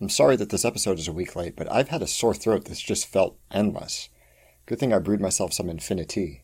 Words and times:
I'm 0.00 0.08
sorry 0.08 0.34
that 0.36 0.50
this 0.50 0.64
episode 0.64 0.98
is 0.98 1.06
a 1.06 1.12
week 1.12 1.36
late, 1.36 1.54
but 1.54 1.70
I've 1.70 1.90
had 1.90 2.02
a 2.02 2.08
sore 2.08 2.34
throat 2.34 2.64
that's 2.64 2.80
just 2.80 3.06
felt 3.06 3.38
endless. 3.52 4.08
Good 4.66 4.80
thing 4.80 4.92
I 4.92 4.98
brewed 4.98 5.20
myself 5.20 5.52
some 5.52 5.70
Infinity. 5.70 6.42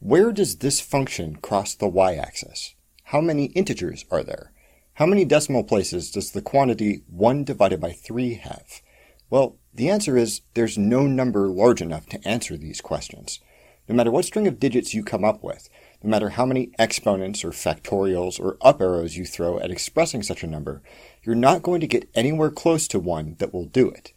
Where 0.00 0.32
does 0.32 0.56
this 0.56 0.82
function 0.82 1.36
cross 1.36 1.74
the 1.74 1.88
y-axis? 1.88 2.74
How 3.04 3.22
many 3.22 3.46
integers 3.46 4.04
are 4.10 4.22
there? 4.22 4.52
How 4.94 5.06
many 5.06 5.24
decimal 5.24 5.64
places 5.64 6.10
does 6.10 6.32
the 6.32 6.42
quantity 6.42 7.04
1 7.08 7.44
divided 7.44 7.80
by 7.80 7.92
3 7.92 8.34
have? 8.34 8.82
Well, 9.30 9.56
the 9.72 9.88
answer 9.88 10.18
is 10.18 10.42
there's 10.52 10.76
no 10.76 11.06
number 11.06 11.48
large 11.48 11.80
enough 11.80 12.06
to 12.10 12.28
answer 12.28 12.58
these 12.58 12.82
questions. 12.82 13.40
No 13.88 13.94
matter 13.94 14.10
what 14.10 14.26
string 14.26 14.46
of 14.46 14.60
digits 14.60 14.92
you 14.92 15.02
come 15.02 15.24
up 15.24 15.42
with, 15.42 15.70
no 16.04 16.10
matter 16.10 16.30
how 16.30 16.44
many 16.44 16.70
exponents 16.78 17.44
or 17.44 17.50
factorials 17.50 18.38
or 18.38 18.58
up 18.60 18.80
arrows 18.80 19.16
you 19.16 19.24
throw 19.24 19.58
at 19.58 19.70
expressing 19.70 20.22
such 20.22 20.42
a 20.42 20.46
number, 20.46 20.82
you're 21.22 21.34
not 21.34 21.62
going 21.62 21.80
to 21.80 21.86
get 21.86 22.10
anywhere 22.14 22.50
close 22.50 22.86
to 22.88 23.00
one 23.00 23.36
that 23.38 23.54
will 23.54 23.64
do 23.64 23.88
it. 23.88 24.12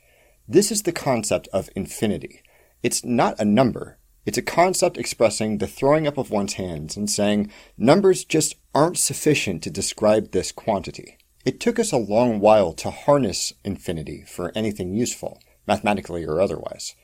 This 0.48 0.70
is 0.70 0.84
the 0.84 0.92
concept 0.92 1.48
of 1.54 1.70
infinity. 1.76 2.42
It's 2.84 3.06
not 3.06 3.40
a 3.40 3.46
number. 3.46 3.98
It's 4.26 4.38
a 4.38 4.42
concept 4.42 4.98
expressing 4.98 5.58
the 5.58 5.68
throwing 5.68 6.06
up 6.06 6.18
of 6.18 6.30
one's 6.30 6.56
hands 6.56 6.98
and 6.98 7.10
saying 7.10 7.50
numbers 7.78 8.26
just 8.26 8.56
aren't 8.76 8.98
sufficient 8.98 9.64
to 9.64 9.70
describe 9.70 10.32
this 10.32 10.52
quantity. 10.52 11.18
It 11.46 11.62
took 11.62 11.80
us 11.80 11.94
a 11.94 11.98
long 11.98 12.42
while 12.42 12.74
to 12.74 12.92
harness 12.92 13.54
infinity 13.64 14.26
for 14.28 14.52
anything 14.54 14.94
useful, 14.94 15.40
mathematically 15.66 16.26
or 16.26 16.42
otherwise. 16.42 16.96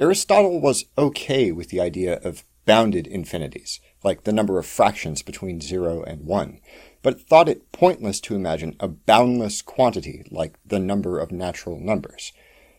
Aristotle 0.00 0.60
was 0.60 0.86
okay 0.98 1.52
with 1.52 1.68
the 1.68 1.80
idea 1.80 2.14
of 2.24 2.44
bounded 2.64 3.06
infinities, 3.06 3.80
like 4.02 4.24
the 4.24 4.32
number 4.32 4.58
of 4.58 4.66
fractions 4.66 5.22
between 5.22 5.60
0 5.60 6.02
and 6.02 6.24
1, 6.24 6.60
but 7.02 7.20
thought 7.20 7.48
it 7.48 7.72
pointless 7.72 8.20
to 8.20 8.34
imagine 8.34 8.76
a 8.80 8.88
boundless 8.88 9.62
quantity 9.62 10.24
like 10.30 10.58
the 10.64 10.78
number 10.78 11.18
of 11.18 11.32
natural 11.32 11.78
numbers. 11.78 12.32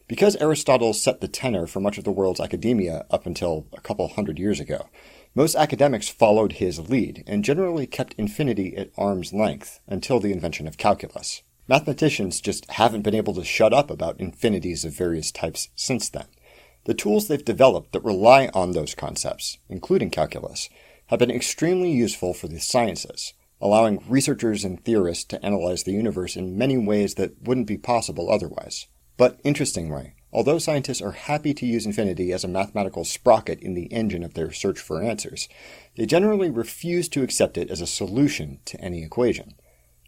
Because 0.08 0.36
Aristotle 0.38 0.94
set 0.94 1.22
the 1.22 1.28
tenor 1.28 1.66
for 1.66 1.80
much 1.80 1.98
of 1.98 2.04
the 2.04 2.12
world's 2.12 2.40
academia 2.40 3.06
up 3.10 3.26
until 3.26 3.68
a 3.74 3.82
couple 3.82 4.08
hundred 4.10 4.38
years 4.38 4.60
ago, 4.60 4.90
most 5.36 5.56
academics 5.56 6.10
followed 6.10 6.54
his 6.54 6.90
lead 6.90 7.24
and 7.26 7.44
generally 7.44 7.88
kept 7.88 8.14
infinity 8.18 8.76
at 8.78 8.92
arm's 8.98 9.34
length 9.34 9.80
until 9.88 10.20
the 10.20 10.32
invention 10.32 10.68
of 10.68 10.78
calculus. 10.78 11.42
Mathematicians 11.68 12.42
just 12.42 12.70
haven't 12.72 13.04
been 13.04 13.16
able 13.16 13.34
to 13.34 13.44
shut 13.44 13.74
up 13.74 13.90
about 13.90 14.20
infinities 14.20 14.84
of 14.84 14.96
various 14.96 15.32
types 15.32 15.70
since 15.76 16.10
then. 16.10 16.28
The 16.86 16.94
tools 16.94 17.28
they've 17.28 17.44
developed 17.44 17.94
that 17.94 18.04
rely 18.04 18.50
on 18.54 18.72
those 18.72 18.94
concepts, 18.94 19.58
including 19.70 20.10
calculus, 20.10 20.70
have 21.08 21.20
been 21.20 21.32
extremely 21.32 21.92
useful 21.92 22.34
for 22.34 22.48
the 22.48 22.60
sciences, 22.60 23.34
allowing 23.62 24.04
researchers 24.10 24.66
and 24.66 24.84
theorists 24.84 25.24
to 25.26 25.46
analyze 25.46 25.84
the 25.84 25.94
universe 25.94 26.36
in 26.36 26.58
many 26.58 26.78
ways 26.78 27.16
that 27.16 27.42
wouldn't 27.42 27.68
be 27.68 27.78
possible 27.78 28.30
otherwise. 28.30 28.88
But 29.16 29.40
interestingly, 29.46 30.16
although 30.34 30.58
scientists 30.58 31.02
are 31.02 31.12
happy 31.12 31.54
to 31.54 31.66
use 31.66 31.86
infinity 31.86 32.34
as 32.34 32.44
a 32.44 32.50
mathematical 32.50 33.06
sprocket 33.06 33.62
in 33.62 33.76
the 33.76 33.92
engine 33.94 34.24
of 34.24 34.34
their 34.34 34.52
search 34.52 34.80
for 34.80 35.02
answers, 35.02 35.48
they 35.96 36.06
generally 36.06 36.50
refuse 36.50 37.08
to 37.10 37.24
accept 37.24 37.58
it 37.58 37.70
as 37.70 37.80
a 37.80 37.88
solution 37.88 38.60
to 38.66 38.82
any 38.82 39.04
equation. 39.04 39.54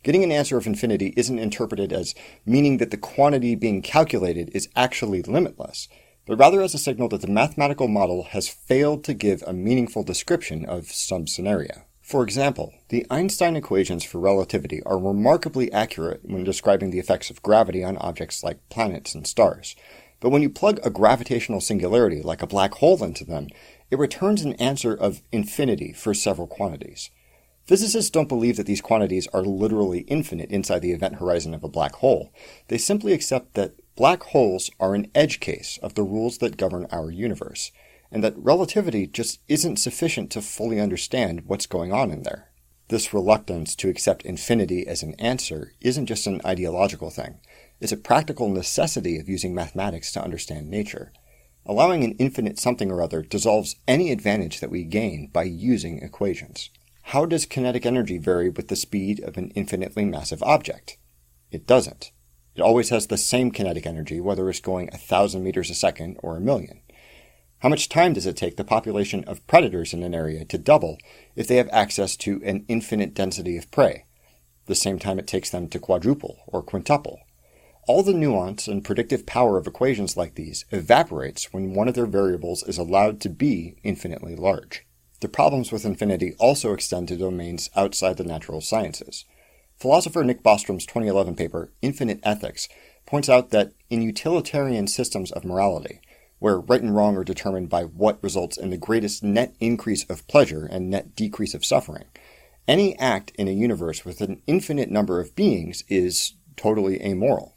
Getting 0.03 0.23
an 0.23 0.31
answer 0.31 0.57
of 0.57 0.67
infinity 0.67 1.13
isn't 1.15 1.39
interpreted 1.39 1.93
as 1.93 2.15
meaning 2.45 2.77
that 2.77 2.91
the 2.91 2.97
quantity 2.97 3.55
being 3.55 3.81
calculated 3.81 4.51
is 4.53 4.69
actually 4.75 5.21
limitless, 5.21 5.87
but 6.25 6.37
rather 6.37 6.61
as 6.61 6.73
a 6.73 6.79
signal 6.79 7.09
that 7.09 7.21
the 7.21 7.27
mathematical 7.27 7.87
model 7.87 8.23
has 8.23 8.47
failed 8.47 9.03
to 9.03 9.13
give 9.13 9.43
a 9.43 9.53
meaningful 9.53 10.03
description 10.03 10.65
of 10.65 10.87
some 10.87 11.27
scenario. 11.27 11.83
For 12.01 12.23
example, 12.23 12.73
the 12.89 13.05
Einstein 13.09 13.55
equations 13.55 14.03
for 14.03 14.19
relativity 14.19 14.83
are 14.83 14.99
remarkably 14.99 15.71
accurate 15.73 16.21
when 16.23 16.43
describing 16.43 16.91
the 16.91 16.99
effects 16.99 17.31
of 17.31 17.41
gravity 17.41 17.83
on 17.83 17.97
objects 17.97 18.43
like 18.43 18.69
planets 18.69 19.15
and 19.15 19.25
stars. 19.25 19.75
But 20.19 20.29
when 20.29 20.43
you 20.43 20.49
plug 20.49 20.79
a 20.83 20.91
gravitational 20.91 21.61
singularity 21.61 22.21
like 22.21 22.41
a 22.43 22.47
black 22.47 22.75
hole 22.75 23.03
into 23.03 23.25
them, 23.25 23.47
it 23.89 23.97
returns 23.97 24.43
an 24.43 24.53
answer 24.53 24.93
of 24.93 25.21
infinity 25.31 25.93
for 25.93 26.13
several 26.13 26.47
quantities. 26.47 27.09
Physicists 27.65 28.11
don't 28.11 28.29
believe 28.29 28.57
that 28.57 28.67
these 28.67 28.81
quantities 28.81 29.27
are 29.33 29.41
literally 29.41 30.01
infinite 30.01 30.51
inside 30.51 30.83
the 30.83 30.91
event 30.91 31.15
horizon 31.15 31.55
of 31.55 31.63
a 31.63 31.67
black 31.67 31.95
hole. 31.95 32.31
They 32.67 32.77
simply 32.77 33.13
accept 33.13 33.55
that 33.55 33.73
Black 33.95 34.23
holes 34.23 34.69
are 34.77 34.93
an 34.93 35.09
edge 35.15 35.39
case 35.39 35.79
of 35.81 35.93
the 35.93 36.03
rules 36.03 36.39
that 36.39 36.57
govern 36.57 36.85
our 36.91 37.09
universe, 37.09 37.71
and 38.11 38.21
that 38.23 38.37
relativity 38.37 39.07
just 39.07 39.39
isn't 39.47 39.77
sufficient 39.77 40.29
to 40.31 40.41
fully 40.41 40.81
understand 40.81 41.43
what's 41.45 41.65
going 41.65 41.93
on 41.93 42.11
in 42.11 42.23
there. 42.23 42.51
This 42.89 43.13
reluctance 43.13 43.73
to 43.77 43.87
accept 43.87 44.25
infinity 44.25 44.85
as 44.85 45.01
an 45.01 45.15
answer 45.15 45.71
isn't 45.79 46.07
just 46.07 46.27
an 46.27 46.41
ideological 46.45 47.09
thing, 47.09 47.39
it's 47.79 47.93
a 47.93 47.97
practical 47.97 48.49
necessity 48.49 49.17
of 49.17 49.29
using 49.29 49.55
mathematics 49.55 50.11
to 50.11 50.23
understand 50.23 50.69
nature. 50.69 51.13
Allowing 51.65 52.03
an 52.03 52.15
infinite 52.19 52.59
something 52.59 52.91
or 52.91 53.01
other 53.01 53.21
dissolves 53.21 53.77
any 53.87 54.11
advantage 54.11 54.59
that 54.59 54.69
we 54.69 54.83
gain 54.83 55.29
by 55.31 55.43
using 55.43 55.99
equations. 55.99 56.69
How 57.01 57.25
does 57.25 57.45
kinetic 57.45 57.85
energy 57.85 58.17
vary 58.17 58.49
with 58.49 58.67
the 58.67 58.75
speed 58.75 59.21
of 59.23 59.37
an 59.37 59.51
infinitely 59.51 60.03
massive 60.03 60.43
object? 60.43 60.97
It 61.49 61.65
doesn't. 61.65 62.11
It 62.55 62.61
always 62.61 62.89
has 62.89 63.07
the 63.07 63.17
same 63.17 63.51
kinetic 63.51 63.85
energy, 63.85 64.21
whether 64.21 64.49
it's 64.49 64.61
going 64.61 64.89
a 64.91 64.97
thousand 64.97 65.43
meters 65.43 65.69
a 65.69 65.75
second 65.75 66.17
or 66.23 66.37
a 66.37 66.41
million. 66.41 66.79
How 67.59 67.69
much 67.69 67.89
time 67.89 68.13
does 68.13 68.25
it 68.25 68.37
take 68.37 68.57
the 68.57 68.63
population 68.63 69.23
of 69.25 69.45
predators 69.47 69.93
in 69.93 70.03
an 70.03 70.15
area 70.15 70.45
to 70.45 70.57
double 70.57 70.97
if 71.35 71.47
they 71.47 71.55
have 71.55 71.69
access 71.71 72.15
to 72.17 72.41
an 72.45 72.63
infinite 72.67 73.13
density 73.13 73.57
of 73.57 73.71
prey? 73.71 74.05
The 74.67 74.75
same 74.75 74.99
time 74.99 75.19
it 75.19 75.27
takes 75.27 75.49
them 75.49 75.67
to 75.69 75.79
quadruple 75.79 76.39
or 76.47 76.61
quintuple. 76.61 77.19
All 77.87 78.03
the 78.03 78.13
nuance 78.13 78.67
and 78.67 78.83
predictive 78.83 79.25
power 79.25 79.57
of 79.57 79.67
equations 79.67 80.17
like 80.17 80.35
these 80.35 80.65
evaporates 80.71 81.53
when 81.53 81.73
one 81.73 81.87
of 81.87 81.93
their 81.93 82.07
variables 82.07 82.63
is 82.63 82.77
allowed 82.77 83.19
to 83.21 83.29
be 83.29 83.75
infinitely 83.83 84.35
large. 84.35 84.85
The 85.21 85.27
problems 85.27 85.71
with 85.71 85.85
infinity 85.85 86.35
also 86.39 86.73
extend 86.73 87.07
to 87.09 87.17
domains 87.17 87.69
outside 87.75 88.17
the 88.17 88.23
natural 88.23 88.61
sciences. 88.61 89.25
Philosopher 89.77 90.23
Nick 90.23 90.41
Bostrom's 90.41 90.85
2011 90.85 91.35
paper, 91.35 91.71
Infinite 91.81 92.19
Ethics, 92.23 92.69
points 93.05 93.29
out 93.29 93.51
that 93.51 93.73
in 93.89 94.01
utilitarian 94.01 94.87
systems 94.87 95.31
of 95.31 95.43
morality, 95.43 95.99
where 96.39 96.59
right 96.59 96.81
and 96.81 96.95
wrong 96.95 97.17
are 97.17 97.23
determined 97.23 97.69
by 97.69 97.83
what 97.83 98.23
results 98.23 98.57
in 98.57 98.69
the 98.69 98.77
greatest 98.77 99.21
net 99.21 99.53
increase 99.59 100.03
of 100.09 100.27
pleasure 100.27 100.65
and 100.65 100.89
net 100.89 101.15
decrease 101.15 101.53
of 101.53 101.65
suffering, 101.65 102.05
any 102.67 102.97
act 102.97 103.31
in 103.35 103.47
a 103.47 103.51
universe 103.51 104.05
with 104.05 104.21
an 104.21 104.41
infinite 104.47 104.89
number 104.89 105.19
of 105.19 105.35
beings 105.35 105.83
is 105.87 106.33
totally 106.55 107.01
amoral. 107.01 107.53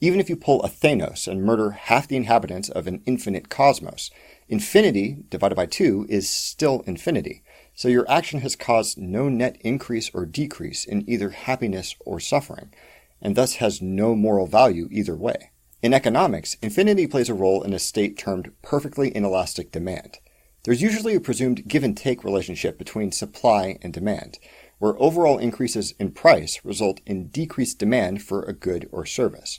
Even 0.00 0.18
if 0.18 0.28
you 0.28 0.34
pull 0.34 0.62
a 0.62 0.68
Thanos 0.68 1.28
and 1.28 1.44
murder 1.44 1.70
half 1.70 2.08
the 2.08 2.16
inhabitants 2.16 2.68
of 2.68 2.88
an 2.88 3.02
infinite 3.06 3.48
cosmos, 3.48 4.10
infinity 4.48 5.18
divided 5.30 5.54
by 5.54 5.66
2 5.66 6.06
is 6.08 6.28
still 6.28 6.80
infinity, 6.86 7.44
so 7.74 7.88
your 7.88 8.08
action 8.10 8.40
has 8.40 8.56
caused 8.56 8.98
no 8.98 9.28
net 9.28 9.56
increase 9.60 10.10
or 10.14 10.26
decrease 10.26 10.84
in 10.84 11.08
either 11.08 11.30
happiness 11.30 11.96
or 12.04 12.20
suffering, 12.20 12.72
and 13.20 13.36
thus 13.36 13.54
has 13.54 13.80
no 13.80 14.14
moral 14.14 14.46
value 14.46 14.88
either 14.90 15.16
way. 15.16 15.50
In 15.82 15.94
economics, 15.94 16.56
infinity 16.62 17.06
plays 17.06 17.28
a 17.28 17.34
role 17.34 17.62
in 17.62 17.72
a 17.72 17.78
state 17.78 18.16
termed 18.16 18.52
perfectly 18.62 19.14
inelastic 19.14 19.72
demand. 19.72 20.18
There's 20.64 20.82
usually 20.82 21.16
a 21.16 21.20
presumed 21.20 21.66
give 21.66 21.82
and 21.82 21.96
take 21.96 22.22
relationship 22.22 22.78
between 22.78 23.10
supply 23.10 23.78
and 23.82 23.92
demand, 23.92 24.38
where 24.78 25.00
overall 25.00 25.38
increases 25.38 25.92
in 25.98 26.12
price 26.12 26.60
result 26.64 27.00
in 27.04 27.28
decreased 27.28 27.78
demand 27.78 28.22
for 28.22 28.42
a 28.42 28.52
good 28.52 28.88
or 28.92 29.04
service. 29.04 29.58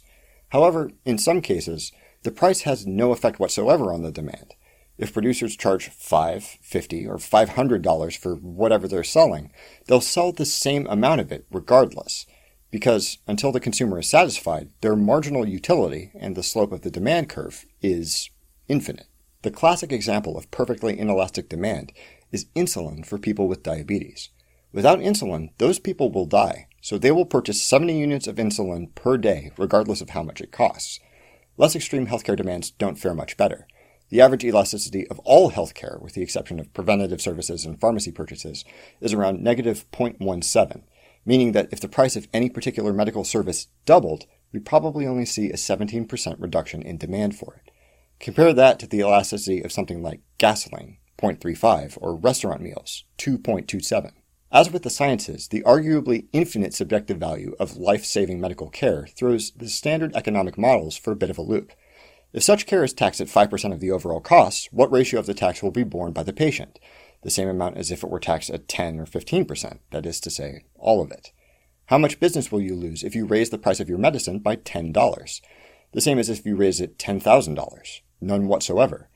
However, 0.50 0.92
in 1.04 1.18
some 1.18 1.42
cases, 1.42 1.92
the 2.24 2.32
price 2.32 2.62
has 2.62 2.88
no 2.88 3.12
effect 3.12 3.40
whatsoever 3.40 3.92
on 3.92 4.02
the 4.02 4.12
demand. 4.12 4.54
If 5.04 5.12
producers 5.12 5.58
charge 5.58 5.90
five, 5.90 6.46
fifty, 6.62 7.06
or 7.06 7.18
five 7.18 7.50
hundred 7.50 7.82
dollars 7.82 8.16
for 8.16 8.36
whatever 8.36 8.88
they're 8.88 9.04
selling, 9.04 9.52
they'll 9.86 10.00
sell 10.00 10.32
the 10.32 10.46
same 10.46 10.88
amount 10.88 11.20
of 11.20 11.30
it 11.30 11.46
regardless, 11.52 12.26
because 12.72 13.18
until 13.28 13.52
the 13.52 13.60
consumer 13.60 14.00
is 14.00 14.08
satisfied, 14.08 14.70
their 14.80 14.96
marginal 14.96 15.46
utility 15.46 16.12
and 16.18 16.38
the 16.38 16.42
slope 16.42 16.72
of 16.72 16.84
the 16.84 16.90
demand 16.90 17.28
curve 17.28 17.66
is 17.82 18.30
infinite. 18.70 19.08
The 19.42 19.52
classic 19.52 19.92
example 19.92 20.38
of 20.38 20.50
perfectly 20.52 20.98
inelastic 20.98 21.50
demand 21.50 21.92
is 22.32 22.46
insulin 22.56 23.06
for 23.06 23.18
people 23.18 23.50
with 23.50 23.62
diabetes. 23.62 24.30
Without 24.72 25.00
insulin, 25.00 25.50
those 25.58 25.80
people 25.80 26.14
will 26.14 26.28
die, 26.28 26.68
so 26.80 26.98
they 26.98 27.12
will 27.12 27.26
purchase 27.26 27.62
70 27.62 28.00
units 28.00 28.28
of 28.28 28.38
insulin 28.38 28.96
per 28.96 29.18
day, 29.18 29.52
regardless 29.58 30.00
of 30.00 30.12
how 30.12 30.24
much 30.24 30.40
it 30.40 30.54
costs. 30.54 31.02
Less 31.58 31.76
extreme 31.76 32.08
healthcare 32.08 32.38
demands 32.38 32.72
don't 32.72 32.98
fare 32.98 33.14
much 33.14 33.36
better. 33.36 33.68
The 34.14 34.22
average 34.22 34.44
elasticity 34.44 35.08
of 35.08 35.18
all 35.22 35.50
healthcare, 35.50 36.00
with 36.00 36.14
the 36.14 36.22
exception 36.22 36.60
of 36.60 36.72
preventative 36.72 37.20
services 37.20 37.66
and 37.66 37.82
pharmacy 37.82 38.12
purchases, 38.12 38.64
is 39.02 39.12
around 39.12 39.42
negative 39.42 39.90
0.17, 39.92 40.84
meaning 41.26 41.54
that 41.54 41.70
if 41.72 41.80
the 41.80 41.88
price 41.88 42.16
of 42.16 42.28
any 42.32 42.48
particular 42.48 42.94
medical 42.94 43.24
service 43.24 43.70
doubled, 43.88 44.28
we 44.52 44.60
probably 44.60 45.08
only 45.08 45.26
see 45.26 45.50
a 45.50 45.56
17% 45.56 46.36
reduction 46.38 46.84
in 46.84 46.98
demand 46.98 47.36
for 47.36 47.56
it. 47.56 47.72
Compare 48.20 48.54
that 48.54 48.78
to 48.78 48.86
the 48.86 49.00
elasticity 49.00 49.64
of 49.64 49.72
something 49.72 50.04
like 50.04 50.22
gasoline, 50.38 51.00
0.35, 51.18 51.98
or 52.00 52.16
restaurant 52.16 52.62
meals, 52.62 53.06
2.27. 53.18 54.12
As 54.52 54.72
with 54.72 54.84
the 54.84 54.92
sciences, 54.92 55.48
the 55.48 55.64
arguably 55.64 56.28
infinite 56.34 56.76
subjective 56.76 57.18
value 57.18 57.56
of 57.60 57.78
life 57.78 58.06
saving 58.06 58.40
medical 58.40 58.70
care 58.70 59.08
throws 59.08 59.50
the 59.56 59.68
standard 59.68 60.16
economic 60.16 60.56
models 60.56 60.96
for 60.96 61.10
a 61.10 61.16
bit 61.16 61.32
of 61.32 61.40
a 61.40 61.42
loop. 61.42 61.74
If 62.34 62.42
such 62.42 62.66
care 62.66 62.84
is 62.84 62.94
taxed 62.94 63.22
at 63.22 63.28
5% 63.28 63.72
of 63.72 63.80
the 63.80 63.92
overall 63.92 64.20
costs, 64.20 64.68
what 64.72 64.92
ratio 64.92 65.20
of 65.20 65.28
the 65.28 65.36
tax 65.36 65.62
will 65.62 65.72
be 65.72 65.84
borne 65.84 66.14
by 66.14 66.24
the 66.24 66.34
patient? 66.34 66.80
The 67.22 67.30
same 67.30 67.48
amount 67.48 67.78
as 67.78 67.92
if 67.92 68.04
it 68.04 68.10
were 68.10 68.20
taxed 68.20 68.50
at 68.50 68.68
10 68.68 69.00
or 69.00 69.06
15%, 69.06 69.78
that 69.92 70.06
is 70.08 70.20
to 70.22 70.32
say, 70.32 70.66
all 70.76 71.02
of 71.02 71.12
it. 71.12 71.32
How 71.88 72.00
much 72.00 72.20
business 72.20 72.52
will 72.52 72.62
you 72.62 72.76
lose 72.76 73.04
if 73.04 73.14
you 73.14 73.28
raise 73.28 73.52
the 73.52 73.60
price 73.60 73.80
of 73.80 73.88
your 73.88 74.00
medicine 74.00 74.40
by 74.40 74.56
$10? 74.56 75.42
The 75.92 76.02
same 76.02 76.18
as 76.18 76.28
if 76.28 76.44
you 76.44 76.56
raise 76.56 76.82
it 76.82 76.98
$10,000. 76.98 78.02
None 78.20 78.48
whatsoever. 78.48 79.10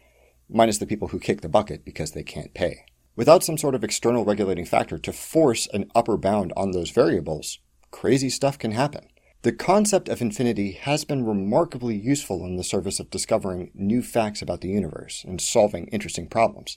Minus 0.47 0.77
the 0.77 0.85
people 0.85 1.07
who 1.07 1.19
kick 1.19 1.41
the 1.41 1.49
bucket 1.49 1.83
because 1.83 2.11
they 2.11 2.23
can't 2.23 2.53
pay. 2.53 2.85
Without 3.15 3.43
some 3.43 3.57
sort 3.57 3.73
of 3.73 3.83
external 3.83 4.25
regulating 4.25 4.65
factor 4.65 4.99
to 4.99 5.11
force 5.11 5.67
an 5.73 5.89
upper 5.95 6.17
bound 6.17 6.53
on 6.55 6.71
those 6.71 6.91
variables, 6.91 7.57
crazy 7.89 8.29
stuff 8.29 8.59
can 8.59 8.73
happen. 8.73 9.07
The 9.43 9.51
concept 9.51 10.09
of 10.09 10.19
infinity 10.19 10.71
has 10.71 11.05
been 11.05 11.23
remarkably 11.23 11.95
useful 11.95 12.43
in 12.43 12.55
the 12.55 12.63
service 12.63 12.99
of 12.99 13.11
discovering 13.11 13.69
new 13.75 14.01
facts 14.01 14.41
about 14.41 14.61
the 14.61 14.69
universe 14.69 15.23
and 15.23 15.39
solving 15.39 15.87
interesting 15.87 16.27
problems. 16.27 16.75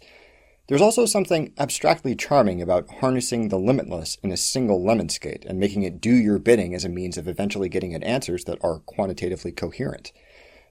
There's 0.68 0.82
also 0.82 1.06
something 1.06 1.54
abstractly 1.58 2.14
charming 2.14 2.60
about 2.60 2.88
harnessing 3.00 3.48
the 3.48 3.58
limitless 3.58 4.18
in 4.22 4.30
a 4.30 4.36
single 4.36 4.80
lemniscate 4.80 5.46
and 5.46 5.58
making 5.58 5.84
it 5.84 6.02
do 6.02 6.14
your 6.14 6.38
bidding 6.38 6.74
as 6.74 6.84
a 6.84 6.90
means 6.90 7.16
of 7.16 7.26
eventually 7.26 7.70
getting 7.70 7.94
at 7.94 8.04
answers 8.04 8.44
that 8.44 8.58
are 8.62 8.80
quantitatively 8.80 9.52
coherent. 9.52 10.12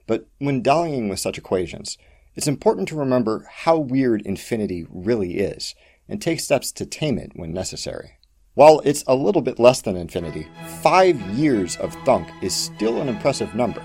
But 0.06 0.26
when 0.38 0.62
dallying 0.62 1.08
with 1.08 1.18
such 1.18 1.38
equations, 1.38 1.98
it's 2.36 2.48
important 2.48 2.86
to 2.88 2.96
remember 2.96 3.46
how 3.50 3.76
weird 3.76 4.22
infinity 4.22 4.86
really 4.88 5.38
is, 5.38 5.74
and 6.08 6.22
take 6.22 6.38
steps 6.40 6.70
to 6.72 6.86
tame 6.86 7.18
it 7.18 7.32
when 7.34 7.52
necessary. 7.52 8.12
While 8.60 8.82
it's 8.84 9.04
a 9.06 9.14
little 9.14 9.40
bit 9.40 9.58
less 9.58 9.80
than 9.80 9.96
infinity, 9.96 10.46
five 10.82 11.18
years 11.30 11.76
of 11.78 11.94
thunk 12.04 12.28
is 12.42 12.54
still 12.54 13.00
an 13.00 13.08
impressive 13.08 13.54
number. 13.54 13.82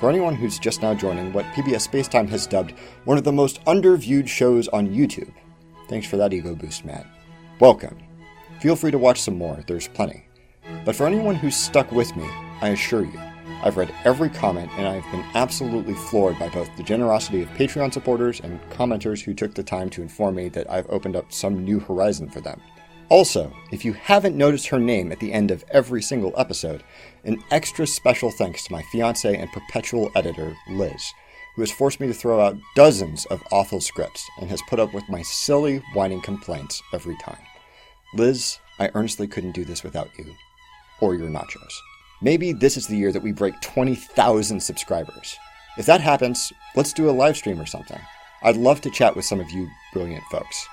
For 0.00 0.08
anyone 0.08 0.34
who's 0.34 0.58
just 0.58 0.80
now 0.80 0.94
joining 0.94 1.34
what 1.34 1.44
PBS 1.52 1.86
Spacetime 1.86 2.26
has 2.30 2.46
dubbed 2.46 2.72
one 3.04 3.18
of 3.18 3.24
the 3.24 3.32
most 3.32 3.62
underviewed 3.66 4.26
shows 4.26 4.68
on 4.68 4.88
YouTube. 4.88 5.34
Thanks 5.90 6.06
for 6.06 6.16
that 6.16 6.32
ego 6.32 6.54
boost, 6.54 6.86
Matt. 6.86 7.06
Welcome. 7.60 7.98
Feel 8.58 8.74
free 8.74 8.90
to 8.90 8.96
watch 8.96 9.20
some 9.20 9.36
more, 9.36 9.62
there's 9.66 9.88
plenty. 9.88 10.24
But 10.86 10.96
for 10.96 11.06
anyone 11.06 11.34
who's 11.34 11.54
stuck 11.54 11.92
with 11.92 12.16
me, 12.16 12.26
I 12.62 12.68
assure 12.68 13.04
you, 13.04 13.20
I've 13.62 13.76
read 13.76 13.94
every 14.06 14.30
comment 14.30 14.70
and 14.78 14.88
I've 14.88 15.12
been 15.12 15.26
absolutely 15.34 15.92
floored 15.92 16.38
by 16.38 16.48
both 16.48 16.74
the 16.78 16.82
generosity 16.82 17.42
of 17.42 17.50
Patreon 17.50 17.92
supporters 17.92 18.40
and 18.40 18.62
commenters 18.70 19.22
who 19.22 19.34
took 19.34 19.52
the 19.52 19.62
time 19.62 19.90
to 19.90 20.00
inform 20.00 20.36
me 20.36 20.48
that 20.48 20.70
I've 20.70 20.88
opened 20.88 21.16
up 21.16 21.34
some 21.34 21.66
new 21.66 21.80
horizon 21.80 22.30
for 22.30 22.40
them. 22.40 22.62
Also, 23.08 23.52
if 23.70 23.84
you 23.84 23.92
haven't 23.92 24.36
noticed 24.36 24.66
her 24.66 24.80
name 24.80 25.12
at 25.12 25.20
the 25.20 25.32
end 25.32 25.52
of 25.52 25.64
every 25.70 26.02
single 26.02 26.34
episode, 26.36 26.82
an 27.24 27.40
extra 27.52 27.86
special 27.86 28.32
thanks 28.32 28.64
to 28.64 28.72
my 28.72 28.82
fiance 28.90 29.36
and 29.36 29.50
perpetual 29.52 30.10
editor, 30.16 30.56
Liz, 30.68 31.12
who 31.54 31.62
has 31.62 31.70
forced 31.70 32.00
me 32.00 32.08
to 32.08 32.14
throw 32.14 32.40
out 32.40 32.56
dozens 32.74 33.24
of 33.26 33.42
awful 33.52 33.80
scripts 33.80 34.28
and 34.40 34.50
has 34.50 34.60
put 34.68 34.80
up 34.80 34.92
with 34.92 35.08
my 35.08 35.22
silly, 35.22 35.78
whining 35.94 36.20
complaints 36.20 36.82
every 36.92 37.16
time. 37.18 37.38
Liz, 38.12 38.58
I 38.80 38.90
earnestly 38.94 39.28
couldn't 39.28 39.52
do 39.52 39.64
this 39.64 39.84
without 39.84 40.10
you. 40.18 40.34
Or 41.00 41.14
your 41.14 41.28
nachos. 41.28 41.72
Maybe 42.20 42.52
this 42.52 42.76
is 42.76 42.88
the 42.88 42.96
year 42.96 43.12
that 43.12 43.22
we 43.22 43.32
break 43.32 43.60
20,000 43.60 44.58
subscribers. 44.58 45.36
If 45.78 45.86
that 45.86 46.00
happens, 46.00 46.52
let's 46.74 46.92
do 46.92 47.08
a 47.08 47.12
live 47.12 47.36
stream 47.36 47.60
or 47.60 47.66
something. 47.66 48.00
I'd 48.42 48.56
love 48.56 48.80
to 48.80 48.90
chat 48.90 49.14
with 49.14 49.24
some 49.24 49.38
of 49.38 49.50
you 49.50 49.68
brilliant 49.92 50.24
folks. 50.30 50.66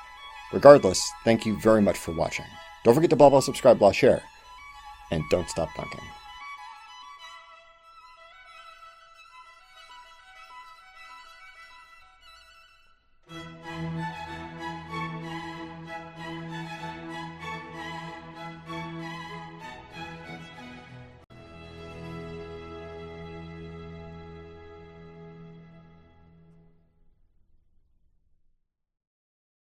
Regardless, 0.53 1.11
thank 1.23 1.47
you 1.47 1.59
very 1.59 1.81
much 1.81 1.97
for 1.97 2.11
watching. 2.11 2.45
Don't 2.83 2.93
forget 2.93 3.09
to 3.09 3.15
blah 3.15 3.31
blah 3.31 3.39
subscribe, 3.39 3.79
blah 3.79 3.91
share, 3.91 4.21
and 5.09 5.23
don't 5.31 5.49
stop 5.49 5.69
thunking. 5.69 6.03